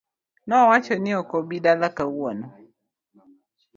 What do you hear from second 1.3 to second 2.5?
obi dala kawuono